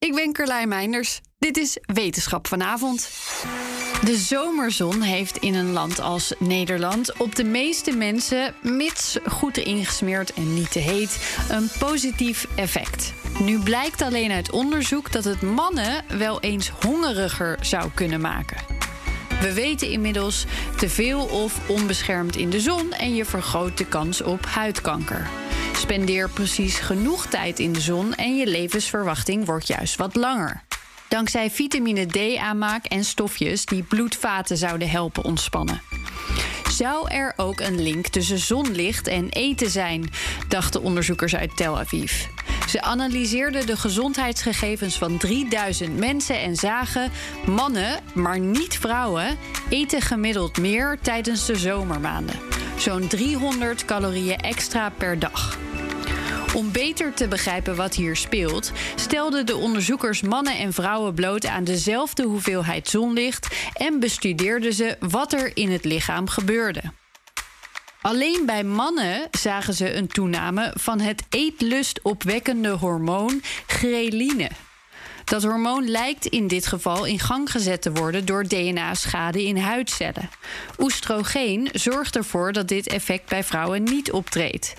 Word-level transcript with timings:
Ik 0.00 0.14
ben 0.14 0.32
Carlijn 0.32 0.68
Meinders. 0.68 1.20
Dit 1.38 1.56
is 1.56 1.78
Wetenschap 1.82 2.46
vanavond. 2.46 3.10
De 4.04 4.16
zomerzon 4.16 5.00
heeft 5.00 5.36
in 5.36 5.54
een 5.54 5.72
land 5.72 6.00
als 6.00 6.34
Nederland 6.38 7.12
op 7.16 7.34
de 7.34 7.44
meeste 7.44 7.96
mensen, 7.96 8.54
mits 8.62 9.18
goed 9.26 9.56
ingesmeerd 9.56 10.32
en 10.32 10.54
niet 10.54 10.72
te 10.72 10.78
heet, 10.78 11.36
een 11.50 11.68
positief 11.78 12.46
effect. 12.54 13.12
Nu 13.40 13.58
blijkt 13.58 14.02
alleen 14.02 14.30
uit 14.30 14.50
onderzoek 14.50 15.12
dat 15.12 15.24
het 15.24 15.42
mannen 15.42 16.04
wel 16.18 16.40
eens 16.40 16.68
hongeriger 16.68 17.58
zou 17.60 17.90
kunnen 17.94 18.20
maken. 18.20 18.64
We 19.40 19.52
weten 19.52 19.90
inmiddels 19.90 20.44
te 20.76 20.88
veel 20.88 21.24
of 21.24 21.68
onbeschermd 21.68 22.36
in 22.36 22.50
de 22.50 22.60
zon 22.60 22.92
en 22.92 23.14
je 23.14 23.24
vergroot 23.24 23.78
de 23.78 23.86
kans 23.86 24.22
op 24.22 24.46
huidkanker. 24.46 25.28
Spendeer 25.80 26.30
precies 26.30 26.78
genoeg 26.78 27.26
tijd 27.26 27.58
in 27.58 27.72
de 27.72 27.80
zon 27.80 28.14
en 28.14 28.36
je 28.36 28.46
levensverwachting 28.46 29.46
wordt 29.46 29.66
juist 29.66 29.96
wat 29.96 30.14
langer. 30.14 30.62
Dankzij 31.08 31.50
vitamine 31.50 32.06
D-aanmaak 32.06 32.84
en 32.84 33.04
stofjes 33.04 33.64
die 33.64 33.82
bloedvaten 33.82 34.56
zouden 34.56 34.90
helpen 34.90 35.24
ontspannen. 35.24 35.82
Zou 36.70 37.10
er 37.10 37.32
ook 37.36 37.60
een 37.60 37.82
link 37.82 38.06
tussen 38.06 38.38
zonlicht 38.38 39.06
en 39.06 39.28
eten 39.28 39.70
zijn, 39.70 40.10
dachten 40.48 40.82
onderzoekers 40.82 41.36
uit 41.36 41.56
Tel 41.56 41.78
Aviv. 41.78 42.26
Ze 42.68 42.82
analyseerden 42.82 43.66
de 43.66 43.76
gezondheidsgegevens 43.76 44.98
van 44.98 45.18
3000 45.18 45.98
mensen 45.98 46.40
en 46.40 46.56
zagen: 46.56 47.10
mannen, 47.46 48.00
maar 48.14 48.38
niet 48.38 48.78
vrouwen, 48.78 49.38
eten 49.68 50.00
gemiddeld 50.00 50.58
meer 50.58 50.98
tijdens 51.02 51.46
de 51.46 51.56
zomermaanden. 51.56 52.36
Zo'n 52.76 53.06
300 53.06 53.84
calorieën 53.84 54.38
extra 54.38 54.90
per 54.90 55.18
dag. 55.18 55.58
Om 56.54 56.72
beter 56.72 57.14
te 57.14 57.28
begrijpen 57.28 57.76
wat 57.76 57.94
hier 57.94 58.16
speelt, 58.16 58.72
stelden 58.94 59.46
de 59.46 59.56
onderzoekers 59.56 60.22
mannen 60.22 60.58
en 60.58 60.72
vrouwen 60.72 61.14
bloot 61.14 61.46
aan 61.46 61.64
dezelfde 61.64 62.22
hoeveelheid 62.22 62.88
zonlicht 62.88 63.46
en 63.72 64.00
bestudeerden 64.00 64.72
ze 64.72 64.96
wat 65.00 65.32
er 65.32 65.56
in 65.56 65.70
het 65.70 65.84
lichaam 65.84 66.28
gebeurde. 66.28 66.82
Alleen 68.02 68.42
bij 68.46 68.64
mannen 68.64 69.28
zagen 69.30 69.74
ze 69.74 69.94
een 69.94 70.06
toename 70.06 70.74
van 70.78 71.00
het 71.00 71.22
eetlustopwekkende 71.28 72.70
hormoon 72.70 73.42
ghreline. 73.66 74.50
Dat 75.24 75.42
hormoon 75.42 75.88
lijkt 75.88 76.26
in 76.26 76.46
dit 76.46 76.66
geval 76.66 77.04
in 77.04 77.18
gang 77.18 77.50
gezet 77.50 77.82
te 77.82 77.92
worden 77.92 78.24
door 78.24 78.44
DNA-schade 78.44 79.44
in 79.44 79.56
huidcellen. 79.56 80.30
Oestrogeen 80.78 81.68
zorgt 81.72 82.16
ervoor 82.16 82.52
dat 82.52 82.68
dit 82.68 82.86
effect 82.86 83.28
bij 83.28 83.44
vrouwen 83.44 83.82
niet 83.82 84.12
optreedt 84.12 84.74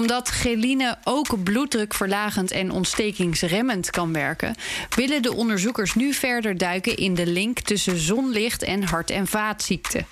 omdat 0.00 0.30
geline 0.30 0.98
ook 1.04 1.42
bloeddrukverlagend 1.42 2.50
en 2.50 2.70
ontstekingsremmend 2.70 3.90
kan 3.90 4.12
werken, 4.12 4.54
willen 4.96 5.22
de 5.22 5.34
onderzoekers 5.34 5.94
nu 5.94 6.12
verder 6.12 6.58
duiken 6.58 6.96
in 6.96 7.14
de 7.14 7.26
link 7.26 7.60
tussen 7.60 7.98
zonlicht 7.98 8.62
en 8.62 8.82
hart- 8.82 9.10
en 9.10 9.26
vaatziekten. 9.26 10.06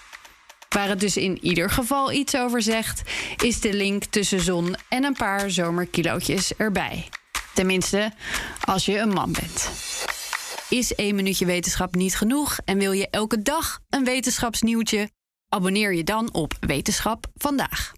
Waar 0.69 0.89
het 0.89 1.00
dus 1.00 1.16
in 1.16 1.38
ieder 1.44 1.71
geval 1.71 2.12
iets 2.12 2.37
over 2.37 2.62
zegt, 2.62 3.03
is 3.43 3.60
de 3.60 3.72
link 3.72 4.04
tussen 4.04 4.41
zon 4.41 4.76
en 4.88 5.04
een 5.04 5.16
paar 5.16 5.50
zomerkilootjes 5.50 6.55
erbij. 6.56 7.09
Tenminste, 7.55 8.12
als 8.65 8.84
je 8.84 8.99
een 8.99 9.12
man 9.12 9.32
bent. 9.32 9.70
Is 10.69 10.94
één 10.94 11.15
minuutje 11.15 11.47
wetenschap 11.47 11.94
niet 11.94 12.16
genoeg 12.16 12.59
en 12.65 12.78
wil 12.78 12.93
je 12.93 13.09
elke 13.10 13.43
dag 13.43 13.78
een 13.88 14.05
wetenschapsnieuwtje? 14.05 15.10
Abonneer 15.49 15.94
je 15.94 16.05
dan 16.05 16.32
op 16.32 16.53
Wetenschap 16.60 17.26
vandaag. 17.34 17.97